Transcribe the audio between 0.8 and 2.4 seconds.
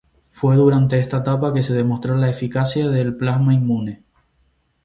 esta etapa que se demostró la